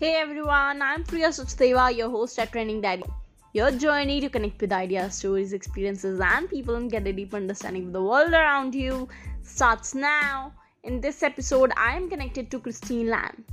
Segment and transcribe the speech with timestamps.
[0.00, 3.02] Hey everyone, I'm Priya Sachdeva, your host at Trending Diary.
[3.52, 7.88] Your journey to connect with ideas, stories, experiences, and people and get a deep understanding
[7.88, 9.08] of the world around you
[9.42, 10.52] starts now.
[10.84, 13.44] In this episode, I am connected to Christine Lam,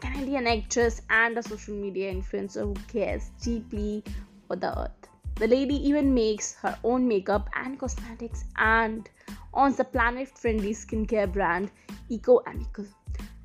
[0.00, 4.02] Canadian actress and a social media influencer who cares deeply
[4.48, 5.06] for the earth.
[5.34, 9.06] The lady even makes her own makeup and cosmetics and
[9.52, 11.70] owns the planet friendly skincare brand
[12.08, 12.86] Eco Amical.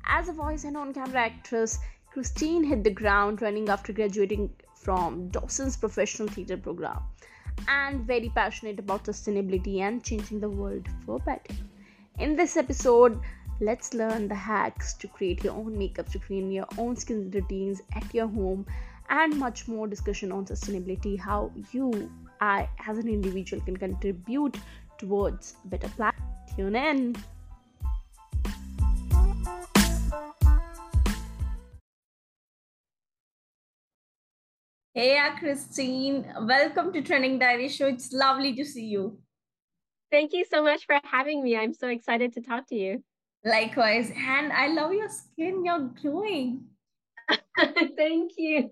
[0.08, 1.80] As a voice and on camera actress,
[2.16, 7.02] Christine hit the ground running after graduating from Dawson's professional theatre program
[7.68, 11.54] and very passionate about sustainability and changing the world for better.
[12.18, 13.20] In this episode,
[13.60, 17.82] let's learn the hacks to create your own makeup, to create your own skin routines
[17.94, 18.64] at your home,
[19.10, 24.56] and much more discussion on sustainability, how you, I, as an individual, can contribute
[24.96, 26.14] towards a better planet.
[26.56, 27.14] Tune in.
[34.96, 36.24] Hey, Christine.
[36.40, 37.86] Welcome to Trending Diary Show.
[37.86, 39.18] It's lovely to see you.
[40.10, 41.54] Thank you so much for having me.
[41.54, 43.04] I'm so excited to talk to you.
[43.44, 44.10] Likewise.
[44.16, 45.66] And I love your skin.
[45.66, 46.68] You're glowing.
[47.58, 48.70] Thank you.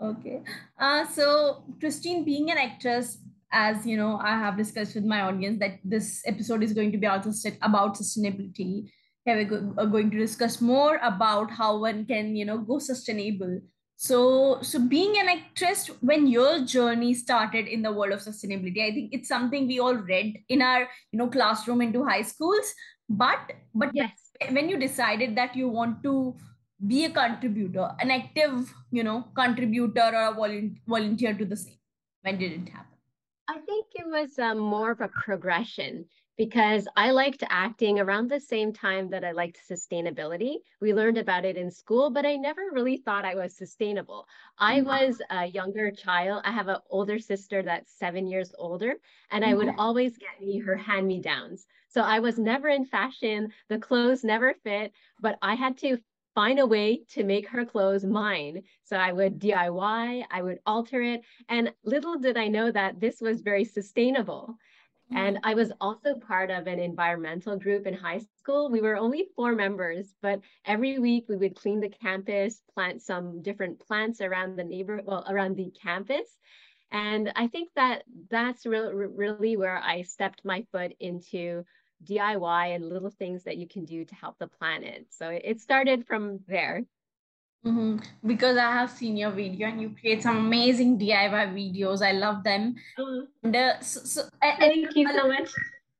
[0.00, 0.40] Okay.
[0.80, 3.18] Uh, so, Christine, being an actress,
[3.52, 6.96] as you know, I have discussed with my audience that this episode is going to
[6.96, 8.88] be also about sustainability.
[9.26, 13.60] Here we're going to discuss more about how one can, you know, go sustainable
[14.04, 18.90] so so being an actress when your journey started in the world of sustainability i
[18.94, 20.80] think it's something we all read in our
[21.12, 22.72] you know classroom into high schools.
[23.08, 24.30] But but yes.
[24.50, 26.34] when you decided that you want to
[26.86, 31.78] be a contributor an active you know contributor or a volunteer to the same
[32.22, 32.98] when did it happen?
[33.48, 36.06] I think it was um, more of a progression
[36.38, 40.56] because I liked acting around the same time that I liked sustainability.
[40.80, 44.26] We learned about it in school, but I never really thought I was sustainable.
[44.58, 44.88] I mm-hmm.
[44.88, 46.42] was a younger child.
[46.44, 48.94] I have an older sister that's seven years older,
[49.30, 49.80] and I would mm-hmm.
[49.80, 51.66] always get me her hand me downs.
[51.88, 53.52] So I was never in fashion.
[53.68, 55.98] The clothes never fit, but I had to
[56.34, 58.62] find a way to make her clothes mine.
[58.84, 61.20] So I would DIY, I would alter it.
[61.48, 64.56] And little did I know that this was very sustainable.
[65.14, 68.70] And I was also part of an environmental group in high school.
[68.70, 73.42] We were only four members, but every week we would clean the campus, plant some
[73.42, 76.38] different plants around the neighbor, well, around the campus.
[76.90, 81.64] And I think that that's re- really where I stepped my foot into
[82.04, 85.06] DIY and little things that you can do to help the planet.
[85.10, 86.84] So it started from there.
[87.64, 87.98] Mm-hmm.
[88.26, 92.04] Because I have seen your video and you create some amazing DIY videos.
[92.04, 92.74] I love them.
[92.98, 93.46] Mm-hmm.
[93.46, 95.50] And, uh, so, so, Thank you so much.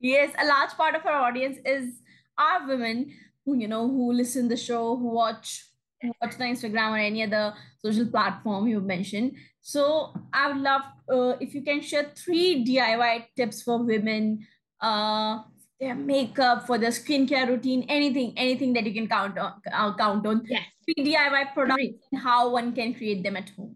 [0.00, 2.00] Yes, a large part of our audience is
[2.37, 3.12] our women
[3.45, 5.65] who you know who listen the show, who watch
[6.00, 9.37] who watch the Instagram or any other social platform you mentioned.
[9.61, 14.47] So I would love uh, if you can share three DIY tips for women
[14.81, 15.43] uh,
[15.82, 20.25] their makeup, for their skincare routine, anything, anything that you can count on, uh, count
[20.26, 20.43] on.
[20.47, 20.62] Yes.
[20.97, 21.82] DIY products
[22.12, 23.75] and how one can create them at home.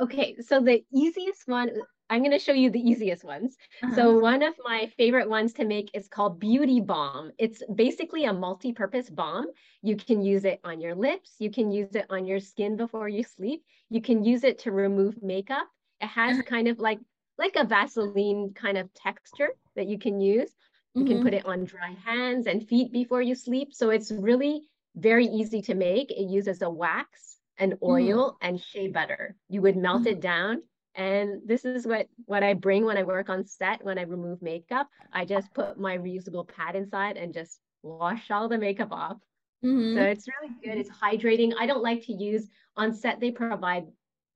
[0.00, 1.70] Okay, so the easiest one,
[2.10, 3.56] I'm going to show you the easiest ones.
[3.82, 3.94] Uh-huh.
[3.94, 7.32] So one of my favorite ones to make is called Beauty Balm.
[7.38, 9.46] It's basically a multi-purpose balm.
[9.82, 11.36] You can use it on your lips.
[11.38, 13.62] You can use it on your skin before you sleep.
[13.90, 15.66] You can use it to remove makeup.
[16.00, 16.48] It has uh-huh.
[16.48, 16.98] kind of like
[17.36, 20.50] like a Vaseline kind of texture that you can use.
[20.94, 21.12] You mm-hmm.
[21.12, 23.74] can put it on dry hands and feet before you sleep.
[23.74, 24.62] So it's really
[24.96, 26.10] very easy to make.
[26.10, 27.84] It uses a wax, an mm-hmm.
[27.84, 28.36] oil, mm.
[28.40, 29.36] and shea butter.
[29.48, 30.12] You would melt mm.
[30.12, 30.62] it down.
[30.94, 34.40] And this is what, what I bring when I work on set, when I remove
[34.40, 34.88] makeup.
[35.12, 39.16] I just put my reusable pad inside and just wash all the makeup off.
[39.64, 39.96] Mm-hmm.
[39.96, 40.78] So it's really good.
[40.78, 41.54] It's hydrating.
[41.58, 43.86] I don't like to use on set, they provide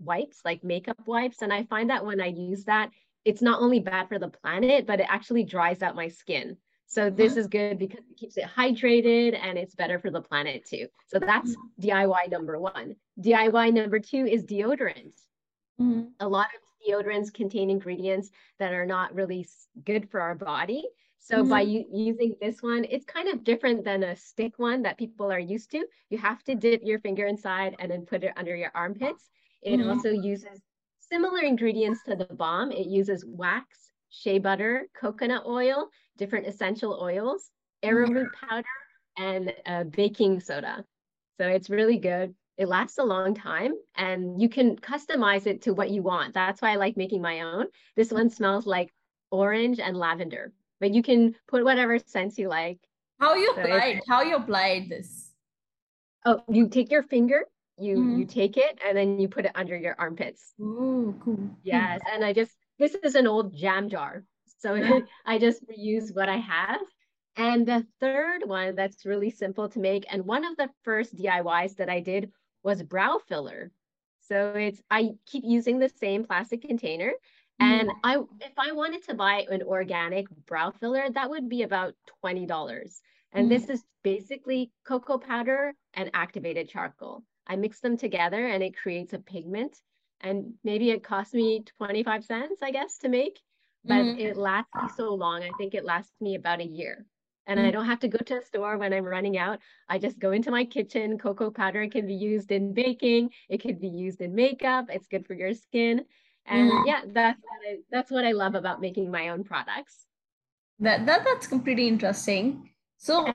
[0.00, 1.42] wipes, like makeup wipes.
[1.42, 2.90] And I find that when I use that,
[3.28, 6.56] it's not only bad for the planet, but it actually dries out my skin.
[6.86, 10.64] So this is good because it keeps it hydrated and it's better for the planet
[10.64, 10.86] too.
[11.08, 12.96] So that's DIY number one.
[13.20, 15.12] DIY number two is deodorant.
[15.78, 16.04] Mm-hmm.
[16.20, 19.46] A lot of deodorants contain ingredients that are not really
[19.84, 20.82] good for our body.
[21.18, 21.50] So mm-hmm.
[21.50, 25.30] by u- using this one, it's kind of different than a stick one that people
[25.30, 25.84] are used to.
[26.08, 29.28] You have to dip your finger inside and then put it under your armpits.
[29.60, 29.90] It mm-hmm.
[29.90, 30.62] also uses
[31.08, 32.70] similar ingredients to the balm.
[32.70, 37.50] It uses wax, shea butter, coconut oil, different essential oils,
[37.82, 38.66] arrowroot powder,
[39.16, 40.84] and uh, baking soda.
[41.40, 42.34] So it's really good.
[42.56, 46.34] It lasts a long time and you can customize it to what you want.
[46.34, 47.66] That's why I like making my own.
[47.94, 48.92] This one smells like
[49.30, 52.80] orange and lavender, but you can put whatever scents you like.
[53.20, 54.00] How you so applied?
[54.08, 55.30] How you applied this?
[56.24, 57.44] Oh, you take your finger,
[57.80, 58.18] you mm-hmm.
[58.18, 60.54] you take it, and then you put it under your armpits.
[60.60, 61.50] Oh, cool.
[61.62, 64.24] Yes, and I just this is an old jam jar,
[64.58, 66.80] so I just reuse what I have.
[67.36, 71.76] And the third one that's really simple to make, and one of the first DIYs
[71.76, 72.32] that I did
[72.64, 73.70] was brow filler.
[74.20, 77.12] So it's I keep using the same plastic container.
[77.60, 77.98] And mm-hmm.
[78.04, 81.94] I if I wanted to buy an organic brow filler, that would be about
[82.24, 83.00] $20.
[83.32, 83.48] And mm.
[83.48, 87.24] this is basically cocoa powder and activated charcoal.
[87.48, 89.76] I mix them together and it creates a pigment.
[90.20, 93.38] And maybe it cost me 25 cents, I guess, to make,
[93.84, 94.18] but mm.
[94.18, 95.42] it lasts me so long.
[95.42, 97.06] I think it lasts me about a year.
[97.46, 97.66] And mm.
[97.66, 99.60] I don't have to go to a store when I'm running out.
[99.88, 101.18] I just go into my kitchen.
[101.18, 104.86] Cocoa powder can be used in baking, it can be used in makeup.
[104.90, 106.04] It's good for your skin.
[106.46, 106.86] And mm.
[106.86, 110.06] yeah, that's what I, that's what I love about making my own products.
[110.80, 112.70] That, that that's pretty interesting.
[112.98, 113.32] So,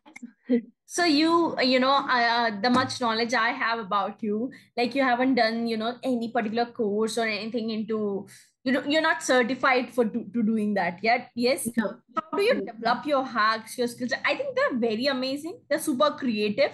[0.94, 5.34] so you, you know, uh, the much knowledge I have about you, like you haven't
[5.34, 8.28] done, you know, any particular course or anything into,
[8.64, 11.32] you know, you're not certified for to, to doing that yet.
[11.34, 11.68] Yes.
[11.76, 11.96] No.
[12.16, 14.14] How do you develop your hacks, your skills?
[14.24, 15.62] I think they're very amazing.
[15.68, 16.70] They're super creative.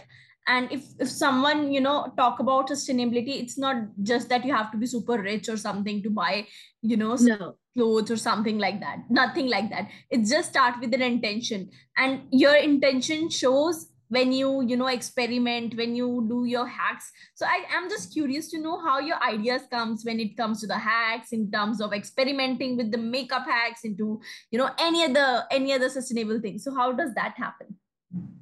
[0.45, 4.69] And if, if someone, you know, talk about sustainability, it's not just that you have
[4.73, 6.45] to be super rich or something to buy,
[6.81, 10.91] you know, no clothes or something like that nothing like that it just start with
[10.91, 16.67] an intention and your intention shows when you you know experiment when you do your
[16.67, 17.11] hacks.
[17.35, 20.67] So i am just curious to know how your ideas comes when it comes to
[20.67, 24.21] the hacks in terms of experimenting with the makeup hacks into
[24.51, 27.78] you know any other any other sustainable thing so how does that happen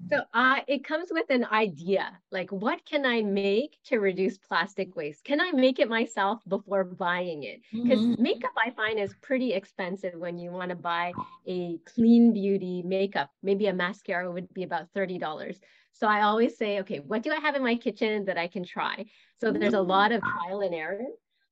[0.10, 4.96] so uh, it comes with an idea, like what can I make to reduce plastic
[4.96, 5.26] waste?
[5.26, 7.62] Can I make it myself before buying it?
[7.74, 8.22] Because mm-hmm.
[8.22, 11.12] makeup I find is pretty expensive when you want to buy
[11.46, 13.30] a clean beauty makeup.
[13.44, 15.58] Maybe a mascara would be about $30.
[15.92, 18.64] So I always say, okay, what do I have in my kitchen that I can
[18.64, 19.06] try?
[19.42, 21.02] So there's a lot of trial and error.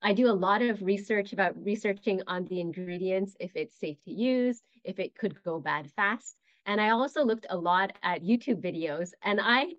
[0.01, 4.11] I do a lot of research about researching on the ingredients, if it's safe to
[4.11, 6.37] use, if it could go bad fast.
[6.65, 9.11] And I also looked a lot at YouTube videos.
[9.23, 9.73] And I,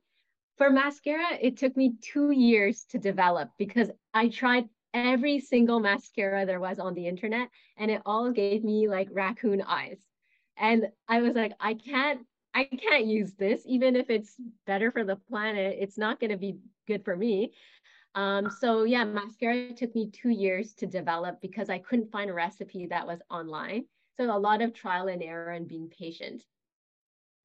[0.57, 6.47] for mascara, it took me two years to develop because I tried every single mascara
[6.47, 9.99] there was on the internet and it all gave me like raccoon eyes.
[10.57, 12.21] And I was like, I can't,
[12.55, 14.35] I can't use this, even if it's
[14.67, 16.57] better for the planet, it's not going to be
[16.87, 17.53] good for me.
[18.15, 22.35] Um, so yeah, mascara took me two years to develop because I couldn't find a
[22.35, 23.85] recipe that was online.
[24.17, 26.43] So a lot of trial and error and being patient.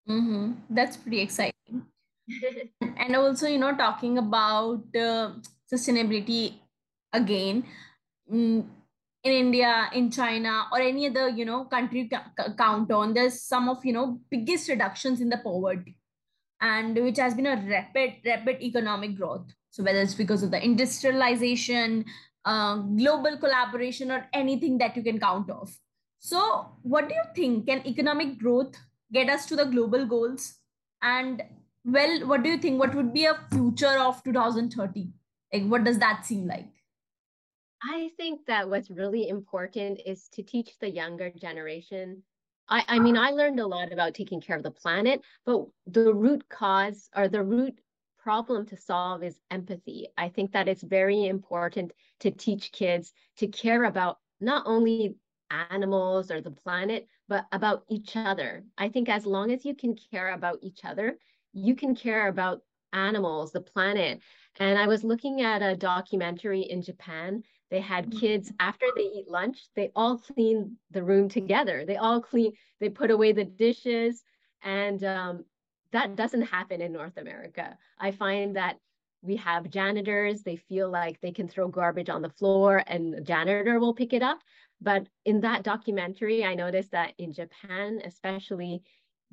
[0.09, 0.53] Mm-hmm.
[0.69, 1.85] That's pretty exciting.
[2.81, 5.33] and also, you know, talking about uh,
[5.71, 6.55] sustainability
[7.13, 7.63] again
[8.31, 8.65] mm,
[9.23, 12.09] in India, in China, or any other, you know, country
[12.57, 15.97] count on, there's some of, you know, biggest reductions in the poverty
[16.61, 19.51] and which has been a rapid, rapid economic growth.
[19.71, 22.05] So whether it's because of the industrialization,
[22.45, 25.77] uh, global collaboration, or anything that you can count off.
[26.19, 27.67] So what do you think?
[27.67, 28.75] Can economic growth
[29.11, 30.55] get us to the global goals?
[31.01, 31.41] And
[31.83, 32.79] well what do you think?
[32.79, 35.09] What would be a future of 2030
[35.53, 36.69] like what does that seem like?
[37.83, 42.23] I think that what's really important is to teach the younger generation.
[42.69, 46.13] I, I mean i learned a lot about taking care of the planet but the
[46.13, 47.81] root cause or the root
[48.21, 50.07] problem to solve is empathy.
[50.17, 55.15] I think that it's very important to teach kids to care about not only
[55.69, 58.63] animals or the planet, but about each other.
[58.77, 61.17] I think as long as you can care about each other,
[61.53, 62.61] you can care about
[62.93, 64.19] animals, the planet.
[64.59, 67.43] And I was looking at a documentary in Japan.
[67.69, 68.19] They had mm-hmm.
[68.19, 71.85] kids after they eat lunch, they all clean the room together.
[71.85, 74.23] They all clean, they put away the dishes.
[74.61, 75.45] And um,
[75.91, 77.77] that doesn't happen in North America.
[77.99, 78.77] I find that
[79.21, 83.21] we have janitors, they feel like they can throw garbage on the floor and the
[83.21, 84.39] janitor will pick it up.
[84.81, 88.81] But in that documentary, I noticed that in Japan, especially,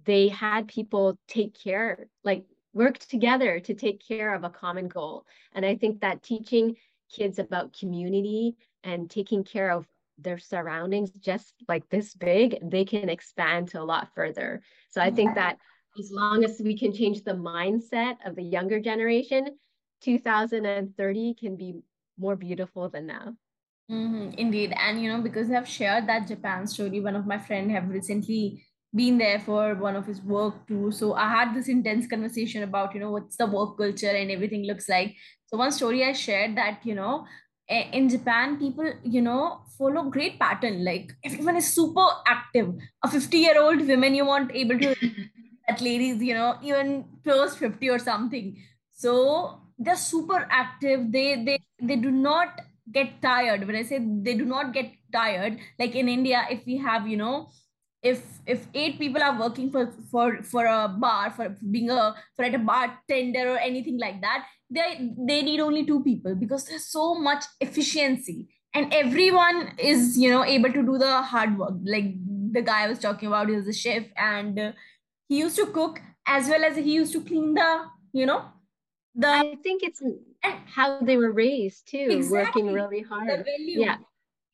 [0.05, 5.25] they had people take care, like work together to take care of a common goal.
[5.53, 6.77] And I think that teaching
[7.11, 9.87] kids about community and taking care of
[10.19, 14.63] their surroundings just like this big, they can expand to a lot further.
[14.91, 15.57] So I think that
[15.99, 19.57] as long as we can change the mindset of the younger generation,
[20.03, 21.75] 2030 can be
[22.19, 23.35] more beautiful than now.
[23.91, 24.73] Mm-hmm, indeed.
[24.77, 28.65] And you know, because I've shared that Japan story, one of my friend have recently
[28.95, 30.91] been there for one of his work too.
[30.93, 34.65] So I had this intense conversation about, you know, what's the work culture and everything
[34.65, 35.17] looks like.
[35.47, 37.27] So one story I shared that, you know,
[37.69, 40.85] in Japan, people, you know, follow great pattern.
[40.85, 42.75] Like everyone is super active.
[43.03, 44.95] A 50 year old woman, you want able to
[45.69, 48.57] that ladies, you know, even close 50 or something
[48.93, 52.61] so they're super active they they they do not
[52.93, 53.67] get tired.
[53.67, 57.17] When i say they do not get tired like in india if we have you
[57.17, 57.49] know
[58.03, 62.45] if if eight people are working for for for a bar for being a for
[62.45, 66.87] at a bartender or anything like that they they need only two people because there's
[66.87, 68.49] so much efficiency.
[68.75, 71.75] And everyone is you know able to do the hard work.
[71.85, 72.15] Like
[72.53, 74.75] the guy I was talking about is a chef and
[75.29, 78.45] he used to cook as well as he used to clean the you know
[79.19, 80.03] the i think it's
[80.67, 82.63] how they were raised too exactly.
[82.63, 83.29] working really hard.
[83.29, 83.81] The value.
[83.81, 83.97] yeah.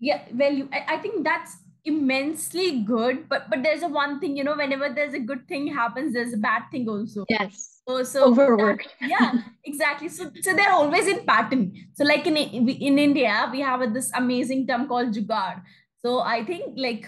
[0.00, 0.68] Yeah value.
[0.73, 1.56] I, I think that's
[1.87, 5.66] immensely good but but there's a one thing you know whenever there's a good thing
[5.66, 7.25] happens there's a bad thing also.
[7.28, 7.83] Yes.
[7.87, 9.33] So, so overworked that, yeah
[9.64, 10.09] exactly.
[10.09, 11.73] So so they're always in pattern.
[11.94, 15.62] So like in in india we have this amazing term called jugaad
[16.04, 17.06] so i think like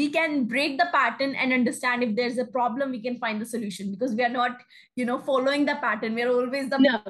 [0.00, 3.46] we can break the pattern and understand if there's a problem we can find the
[3.46, 4.58] solution because we are not
[4.96, 7.00] you know following the pattern we're always the no.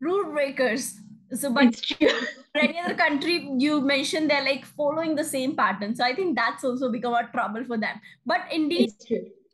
[0.00, 0.94] rule breakers
[1.34, 2.08] so, but true.
[2.54, 5.94] any other country you mentioned, they're like following the same pattern.
[5.94, 8.00] So I think that's also become a trouble for them.
[8.26, 8.90] But indeed,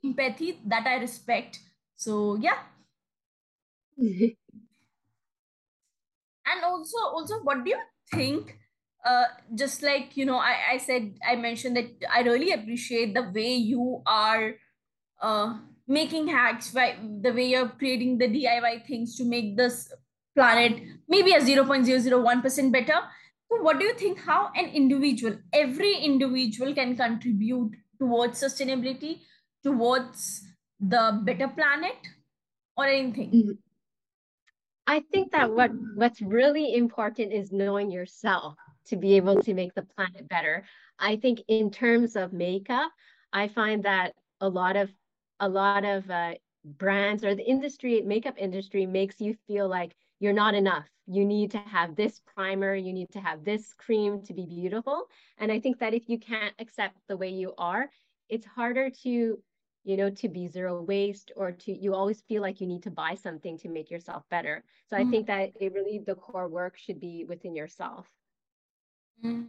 [0.05, 1.61] empathy that I respect.
[1.97, 2.59] So yeah.
[3.99, 4.35] and
[6.65, 7.79] also, also, what do you
[8.13, 8.59] think?
[9.05, 9.25] Uh,
[9.55, 13.55] just like you know, I, I said I mentioned that I really appreciate the way
[13.55, 14.55] you are
[15.23, 15.55] uh,
[15.87, 16.97] making hacks, right?
[17.23, 19.93] The way you're creating the DIY things to make this
[20.35, 23.01] planet maybe a 0.001% better.
[23.51, 29.21] So what do you think how an individual, every individual can contribute towards sustainability,
[29.65, 30.43] towards
[30.79, 31.97] the better planet
[32.77, 33.31] or anything?
[33.31, 33.53] Mm-hmm.
[34.87, 38.57] I think that what what's really important is knowing yourself
[38.89, 40.65] to be able to make the planet better.
[40.99, 42.91] I think in terms of makeup,
[43.33, 44.91] I find that a lot of
[45.41, 50.33] a lot of uh, brands or the industry makeup industry makes you feel like you're
[50.33, 50.87] not enough.
[51.07, 55.07] You need to have this primer, you need to have this cream to be beautiful.
[55.39, 57.89] And I think that if you can't accept the way you are,
[58.29, 59.39] it's harder to,
[59.85, 62.91] you know, to be zero waste or to, you always feel like you need to
[62.91, 64.65] buy something to make yourself better.
[64.91, 65.07] So mm.
[65.07, 68.07] I think that it really, the core work should be within yourself.
[69.25, 69.47] Mm.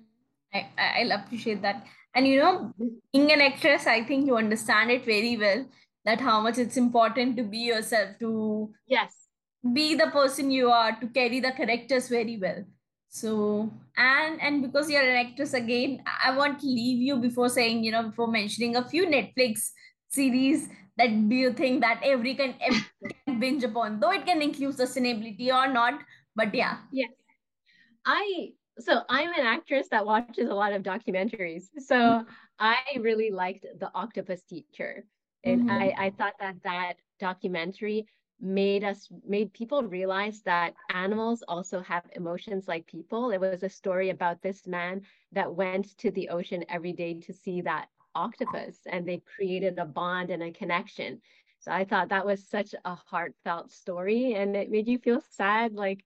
[0.53, 1.85] I, I appreciate that.
[2.15, 2.73] And you know,
[3.13, 5.65] being an actress, I think you understand it very well
[6.05, 9.27] that how much it's important to be yourself to yes
[9.73, 12.63] be the person you are to carry the characters very well
[13.09, 17.83] so and and because you're an actress again i want to leave you before saying
[17.83, 19.69] you know before mentioning a few netflix
[20.07, 22.85] series that do you think that every can, every
[23.27, 25.99] can binge upon though it can include sustainability or not
[26.35, 27.11] but yeah yes
[28.05, 28.49] i
[28.79, 31.65] so i'm an actress that watches a lot of documentaries.
[31.79, 32.25] So
[32.59, 35.05] i really liked the octopus teacher.
[35.43, 35.69] And mm-hmm.
[35.69, 38.07] I, I thought that that documentary
[38.41, 43.31] made us made people realize that animals also have emotions like people.
[43.31, 45.01] It was a story about this man
[45.33, 49.85] that went to the ocean every day to see that octopus and they created a
[49.85, 51.21] bond and a connection.
[51.59, 55.73] So i thought that was such a heartfelt story and it made you feel sad
[55.73, 56.03] like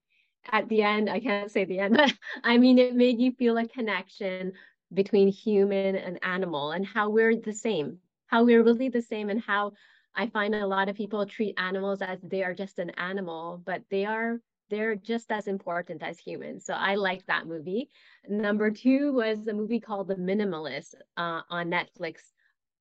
[0.51, 3.57] at the end i can't say the end but i mean it made you feel
[3.57, 4.51] a connection
[4.93, 7.97] between human and animal and how we're the same
[8.27, 9.73] how we're really the same and how
[10.15, 13.81] I find a lot of people treat animals as they are just an animal, but
[13.89, 16.65] they are they're just as important as humans.
[16.65, 17.89] So I like that movie.
[18.27, 22.21] Number two was a movie called The Minimalist uh, on Netflix.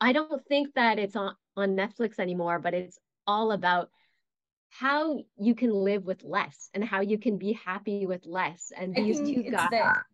[0.01, 3.91] I don't think that it's on, on Netflix anymore, but it's all about
[4.73, 8.73] how you can live with less and how you can be happy with less.
[8.75, 10.07] And these two guys, there.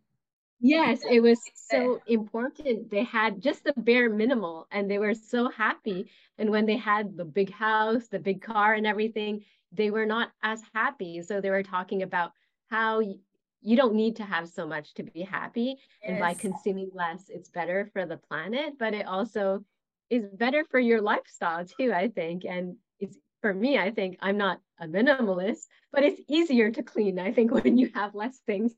[0.59, 2.91] Yes, it was so important.
[2.91, 6.11] They had just the bare minimal and they were so happy.
[6.37, 10.31] And when they had the big house, the big car, and everything, they were not
[10.43, 11.21] as happy.
[11.21, 12.33] So they were talking about
[12.69, 15.77] how you don't need to have so much to be happy.
[16.01, 16.09] Yes.
[16.09, 19.63] And by consuming less, it's better for the planet, but it also
[20.09, 22.43] is better for your lifestyle too, I think.
[22.43, 27.19] And it's for me, I think I'm not a minimalist, but it's easier to clean,
[27.19, 28.73] I think, when you have less things.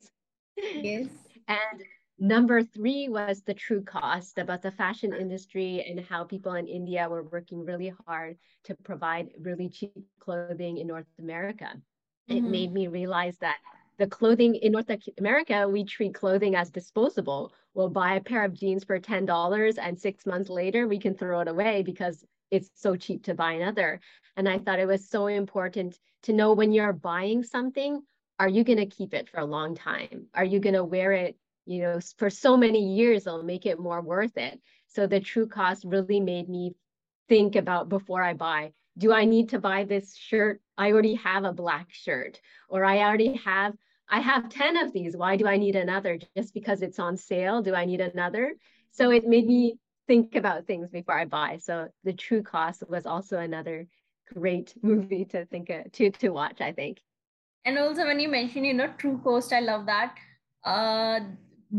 [0.57, 1.07] Yes.
[1.47, 1.83] And
[2.19, 7.09] number three was the true cost about the fashion industry and how people in India
[7.09, 11.73] were working really hard to provide really cheap clothing in North America.
[12.29, 12.37] Mm-hmm.
[12.37, 13.57] It made me realize that
[13.97, 14.89] the clothing in North
[15.19, 17.53] America, we treat clothing as disposable.
[17.73, 21.41] We'll buy a pair of jeans for $10 and six months later we can throw
[21.41, 23.99] it away because it's so cheap to buy another.
[24.37, 28.01] And I thought it was so important to know when you're buying something,
[28.39, 30.27] are you going to keep it for a long time?
[30.33, 33.25] Are you going to wear it, you know, for so many years?
[33.25, 34.59] It'll make it more worth it.
[34.87, 36.75] So the true cost really made me
[37.29, 40.61] think about before I buy, do I need to buy this shirt?
[40.77, 43.73] I already have a black shirt, or I already have
[44.09, 45.15] I have 10 of these.
[45.15, 46.19] Why do I need another?
[46.35, 48.55] Just because it's on sale, do I need another?
[48.91, 49.77] So it made me
[50.11, 51.57] think about things before I buy.
[51.63, 53.87] So the true cost was also another
[54.33, 56.99] great movie to think of, to to watch, I think.
[57.63, 60.15] And also when you mention, you know, true cost, I love that.
[60.65, 61.19] Uh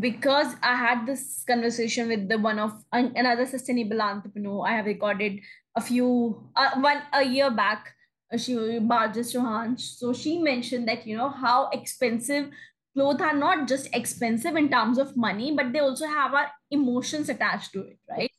[0.00, 4.64] because I had this conversation with the one of another sustainable entrepreneur.
[4.66, 5.40] I have recorded
[5.76, 7.92] a few uh, one a year back
[8.38, 9.78] she Barjess Chauhan.
[9.78, 12.48] So she mentioned that you know how expensive
[12.94, 17.28] clothes are not just expensive in terms of money, but they also have our emotions
[17.28, 18.30] attached to it, right?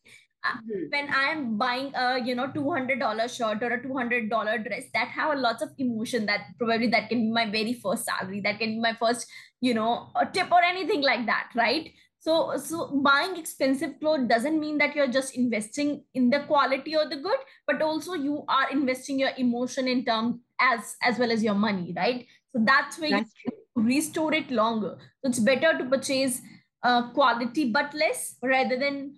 [0.45, 0.89] Mm-hmm.
[0.91, 4.57] When I'm buying a you know two hundred dollar shirt or a two hundred dollar
[4.57, 6.25] dress, that have a lots of emotion.
[6.25, 9.25] That probably that can be my very first salary, that can be my first
[9.61, 11.89] you know a tip or anything like that, right?
[12.19, 17.09] So, so buying expensive clothes doesn't mean that you're just investing in the quality or
[17.09, 21.43] the good, but also you are investing your emotion in terms as as well as
[21.43, 22.25] your money, right?
[22.53, 23.62] So that's where that's you true.
[23.75, 24.97] Restore it longer.
[25.21, 26.41] So it's better to purchase
[26.83, 29.15] uh, quality but less rather than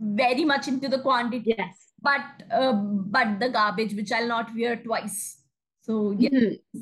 [0.00, 1.54] very much into the quantity.
[1.56, 1.92] Yes.
[2.02, 5.42] But uh, but the garbage which I'll not wear twice.
[5.82, 6.30] So yeah.
[6.30, 6.80] Mm-hmm.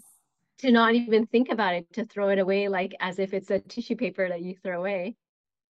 [0.58, 3.60] To not even think about it, to throw it away like as if it's a
[3.60, 5.14] tissue paper that you throw away.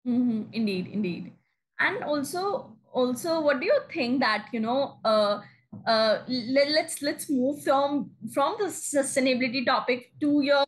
[0.09, 0.45] Mm-hmm.
[0.55, 1.33] Indeed, indeed.
[1.79, 4.99] And also, also, what do you think that you know?
[5.05, 5.41] Uh,
[5.87, 10.65] uh, let, let's let's move from from the sustainability topic to your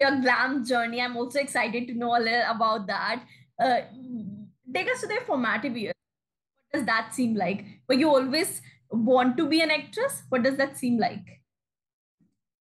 [0.00, 1.00] your glam journey.
[1.00, 3.24] I'm also excited to know a little about that.
[3.60, 3.80] Uh,
[4.74, 5.94] take us to the formative years.
[6.70, 7.64] What does that seem like?
[7.88, 8.60] Were you always
[8.90, 10.22] want to be an actress?
[10.28, 11.24] What does that seem like?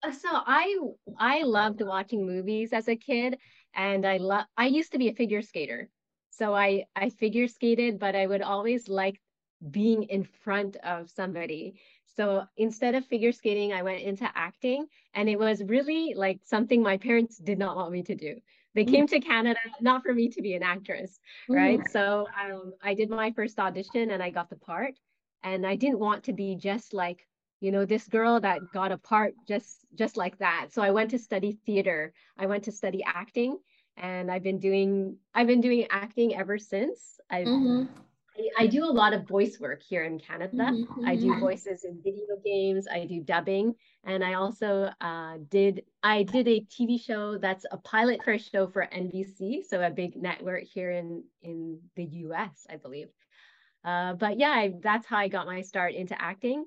[0.03, 0.77] Uh, so I
[1.19, 3.39] I loved watching movies as a kid,
[3.75, 5.89] and I love I used to be a figure skater.
[6.31, 9.21] So I I figure skated, but I would always like
[9.71, 11.81] being in front of somebody.
[12.17, 16.83] So instead of figure skating, I went into acting, and it was really like something
[16.83, 18.37] my parents did not want me to do.
[18.75, 18.91] They mm.
[18.91, 21.81] came to Canada not for me to be an actress, right?
[21.81, 21.91] Mm.
[21.91, 24.95] So um, I did my first audition and I got the part,
[25.43, 27.27] and I didn't want to be just like
[27.61, 31.11] you know this girl that got a part just just like that so i went
[31.11, 33.57] to study theater i went to study acting
[33.97, 37.91] and i've been doing i've been doing acting ever since i mm-hmm.
[38.39, 41.07] I, I, do a lot of voice work here in canada mm-hmm.
[41.07, 41.41] i do mm-hmm.
[41.41, 46.61] voices in video games i do dubbing and i also uh, did i did a
[46.61, 50.91] tv show that's a pilot for a show for nbc so a big network here
[50.91, 53.09] in in the us i believe
[53.85, 56.67] uh, but yeah I, that's how i got my start into acting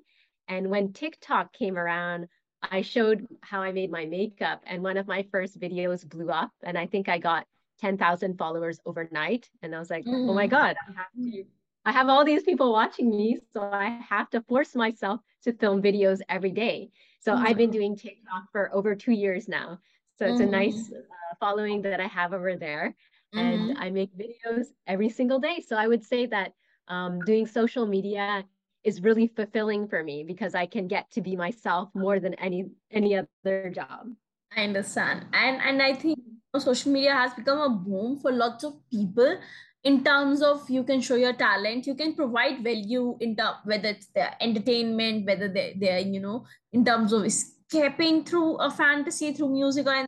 [0.50, 2.26] and when TikTok came around,
[2.60, 6.50] I showed how I made my makeup, and one of my first videos blew up,
[6.62, 7.46] and I think I got
[7.80, 9.48] 10,000 followers overnight.
[9.62, 10.28] And I was like, mm.
[10.28, 10.50] oh my mm.
[10.50, 11.44] God, I have to,
[11.84, 15.80] I have all these people watching me, so I have to force myself to film
[15.80, 16.90] videos every day.
[17.20, 17.46] So mm.
[17.46, 19.78] I've been doing TikTok for over two years now.
[20.18, 20.48] So it's mm.
[20.48, 22.94] a nice uh, following that I have over there.
[23.32, 23.82] And mm-hmm.
[23.82, 25.62] I make videos every single day.
[25.66, 26.52] So I would say that
[26.88, 28.44] um, doing social media
[28.82, 32.70] is really fulfilling for me because I can get to be myself more than any
[32.90, 34.08] any other job.
[34.56, 35.26] I understand.
[35.32, 36.18] And and I think
[36.58, 39.38] social media has become a boom for lots of people
[39.82, 43.88] in terms of you can show your talent, you can provide value in term whether
[43.88, 49.32] it's their entertainment, whether they they're, you know, in terms of escaping through a fantasy
[49.32, 50.06] through music or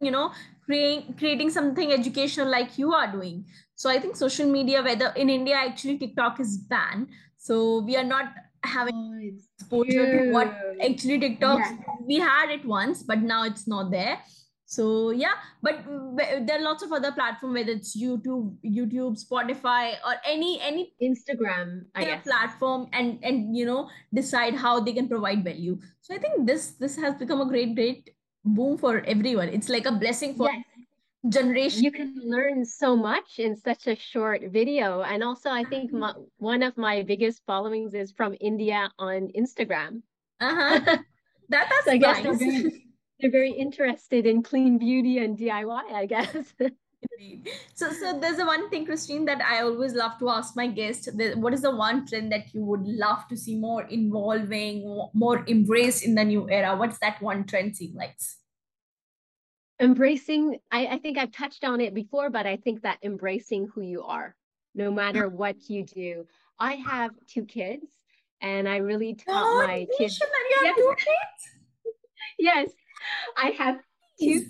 [0.00, 0.32] you know,
[0.64, 3.44] creating creating something educational like you are doing.
[3.74, 8.04] So I think social media, whether in India actually TikTok is banned, so we are
[8.04, 11.76] not having oh, exposure to what actually TikTok yeah.
[12.06, 14.18] we had it once, but now it's not there.
[14.74, 15.86] So yeah, but
[16.46, 21.86] there are lots of other platforms, whether it's YouTube, YouTube, Spotify, or any any Instagram,
[21.94, 22.24] I guess.
[22.26, 25.78] platform, and and you know decide how they can provide value.
[26.02, 28.10] So I think this this has become a great great
[28.44, 29.48] boom for everyone.
[29.48, 30.66] It's like a blessing for yes.
[31.28, 31.84] generation.
[31.84, 35.02] You can learn so much in such a short video.
[35.02, 40.02] And also i think my, one of my biggest followings is from india on instagram.
[40.40, 40.98] Uh-huh.
[41.50, 42.24] That, that's so i guess
[43.20, 46.54] they're very, interested in clean beauty and diy i guess
[47.18, 47.48] Indeed.
[47.74, 51.08] So, so there's a one thing, Christine, that I always love to ask my guests.
[51.34, 56.04] What is the one trend that you would love to see more involving, more embraced
[56.04, 56.76] in the new era?
[56.76, 58.16] What's that one trend seem like?
[59.80, 63.80] embracing I, I think i've touched on it before but i think that embracing who
[63.82, 64.36] you are
[64.74, 66.26] no matter what you do
[66.60, 67.86] i have two kids
[68.40, 70.20] and i really taught oh, my kids
[70.62, 70.76] yes.
[72.38, 72.70] yes
[73.36, 73.78] i have
[74.20, 74.46] two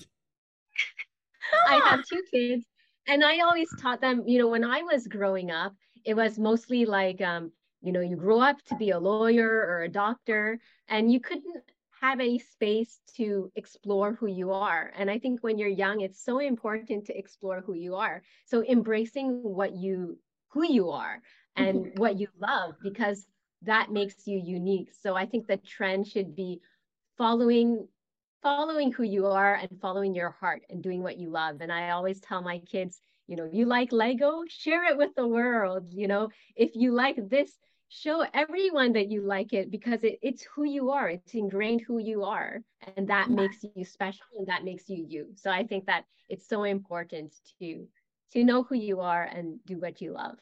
[1.68, 2.64] i have two kids
[3.06, 6.84] and i always taught them you know when i was growing up it was mostly
[6.84, 11.12] like um you know you grow up to be a lawyer or a doctor and
[11.12, 11.62] you couldn't
[12.00, 16.22] have any space to explore who you are and i think when you're young it's
[16.22, 18.22] so important to explore who you are.
[18.46, 21.20] So embracing what you who you are
[21.56, 22.00] and mm-hmm.
[22.00, 23.26] what you love because
[23.62, 24.90] that makes you unique.
[25.00, 26.60] So i think the trend should be
[27.16, 27.88] following
[28.44, 31.62] following who you are and following your heart and doing what you love.
[31.62, 34.42] And i always tell my kids you know you like lego?
[34.48, 36.28] Share it with the world you know?
[36.54, 37.50] If you like this
[37.88, 41.08] show everyone that you like it because it, it's who you are.
[41.08, 42.60] It's ingrained who you are
[42.96, 43.36] and that yeah.
[43.36, 45.28] makes you special and that makes you you.
[45.36, 47.86] So i think that it's so important to
[48.32, 50.36] to know who you are and do what you love.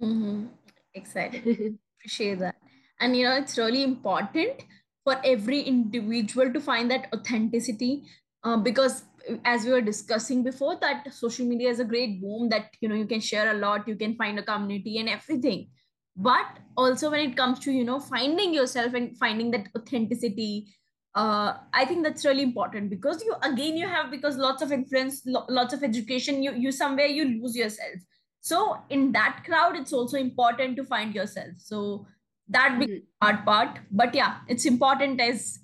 [0.00, 0.46] Mm-hmm.
[0.94, 1.78] excited.
[1.98, 2.56] Appreciate that.
[2.98, 4.64] And you know it's really important
[5.04, 8.04] for every individual to find that authenticity
[8.44, 9.04] um, because
[9.44, 12.94] as we were discussing before that social media is a great boom that you know
[12.94, 15.68] you can share a lot you can find a community and everything.
[16.14, 20.74] But also when it comes to you know finding yourself and finding that authenticity
[21.14, 25.22] uh, i think that's really important because you again you have because lots of influence
[25.26, 27.96] lo- lots of education you you somewhere you lose yourself.
[28.40, 31.52] So in that crowd it's also important to find yourself.
[31.58, 32.06] So
[32.52, 32.98] that mm-hmm.
[33.22, 33.78] hard part.
[33.90, 35.58] But yeah it's important as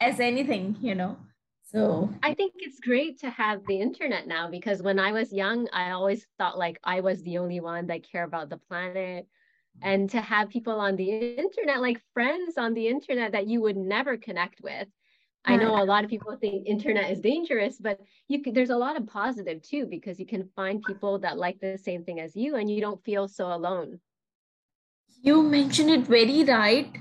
[0.00, 1.16] as anything you know?
[1.74, 5.68] So I think it's great to have the internet now because when I was young,
[5.72, 9.26] I always thought like I was the only one that care about the planet.
[9.82, 13.76] And to have people on the internet like friends on the internet that you would
[13.76, 14.86] never connect with.
[15.44, 18.76] I know a lot of people think internet is dangerous but you could there's a
[18.76, 22.34] lot of positive too because you can find people that like the same thing as
[22.34, 24.00] you and you don't feel so alone
[25.24, 26.96] you mentioned it very right.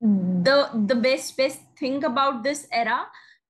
[0.00, 3.00] The the best best thing about this era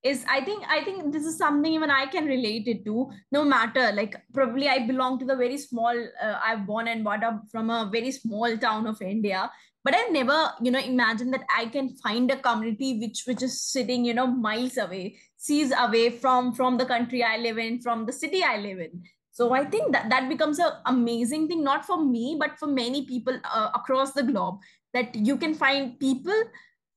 [0.03, 3.11] is i think i think this is something even i can relate it to.
[3.31, 7.23] No matter like probably i belong to the very small uh, i've born and brought
[7.23, 9.51] up from a very small town of india
[9.85, 13.61] but i never you know imagined that i can find a community which which is
[13.61, 18.07] sitting you know miles away seas away from from the country i live in from
[18.07, 19.03] the city i live in
[19.41, 23.07] so i think that that becomes an amazing thing not for me but for many
[23.07, 24.59] people uh, across the globe
[24.93, 26.43] that you can find people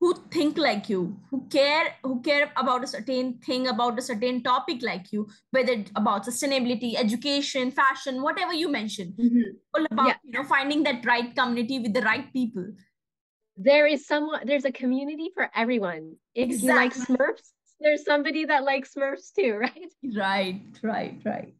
[0.00, 4.42] who think like you who care who care about a certain thing about a certain
[4.48, 9.54] topic like you whether about sustainability education fashion whatever you mentioned mm-hmm.
[9.74, 10.20] all about yeah.
[10.24, 12.66] you know finding that right community with the right people
[13.56, 16.68] there is someone there's a community for everyone if exactly.
[16.68, 21.54] you like smurfs there's somebody that likes smurfs too right right right right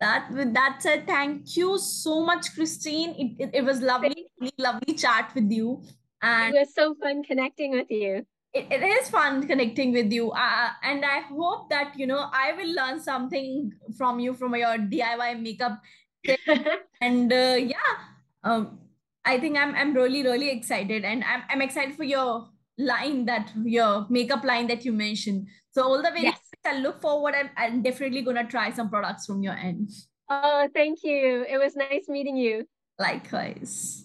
[0.00, 4.26] that with that said thank you so much christine it, it, it was lovely
[4.58, 5.82] lovely chat with you
[6.22, 8.26] and it was so fun connecting with you.
[8.52, 10.30] It, it is fun connecting with you.
[10.32, 14.76] Uh, and I hope that, you know, I will learn something from you, from your
[14.76, 15.80] DIY makeup.
[17.00, 17.94] and uh, yeah,
[18.42, 18.78] um,
[19.24, 21.04] I think I'm, I'm really, really excited.
[21.04, 25.46] And I'm, I'm excited for your line that, your makeup line that you mentioned.
[25.70, 26.39] So all the way, yes.
[26.66, 27.34] I look forward.
[27.34, 29.90] I'm, I'm definitely going to try some products from your end.
[30.28, 31.44] Oh, thank you.
[31.48, 32.66] It was nice meeting you.
[32.98, 34.04] Likewise.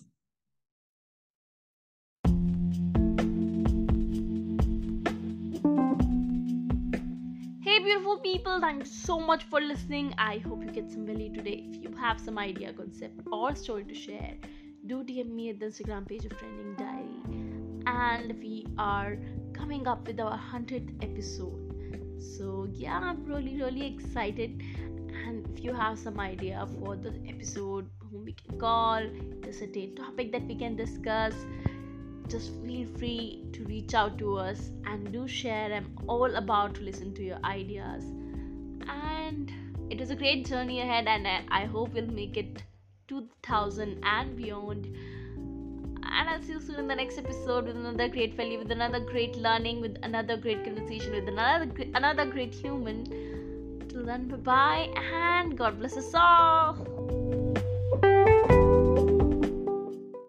[7.61, 11.33] Hey, beautiful people thank you so much for listening i hope you get some value
[11.33, 14.33] today if you have some idea concept or story to share
[14.85, 19.17] do dm me at the instagram page of trending diary and we are
[19.53, 21.64] coming up with our 100th episode
[22.25, 24.61] so yeah i'm really really excited
[25.25, 29.01] and if you have some idea for the episode whom we can call
[29.43, 31.33] the certain topic that we can discuss
[32.27, 35.73] just feel free to reach out to us and do share.
[35.73, 38.03] I'm all about to listen to your ideas.
[38.87, 39.51] And
[39.89, 42.63] it was a great journey ahead, and I hope we'll make it
[43.07, 44.95] 2000 and beyond.
[46.17, 48.99] And I'll see you soon in the next episode with another great value, with another
[48.99, 53.03] great learning, with another great conversation, with another another great human.
[53.89, 57.44] Till then, bye bye, and God bless us all.